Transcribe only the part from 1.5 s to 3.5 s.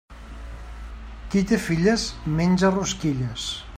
té filles menja rosquilles.